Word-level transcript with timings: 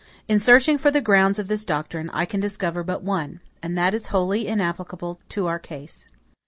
In 0.27 0.39
searching 0.39 0.79
for 0.79 0.89
the 0.89 0.99
grounds 0.99 1.37
of 1.37 1.47
this 1.47 1.63
doctrine, 1.63 2.09
I 2.09 2.25
can 2.25 2.39
discover 2.39 2.81
but 2.81 3.03
one, 3.03 3.39
and 3.61 3.77
that 3.77 3.93
is 3.93 4.07
wholly 4.07 4.47
inapplicable 4.47 5.19
to 5.29 5.45
our 5.45 5.59
case. 5.59 6.07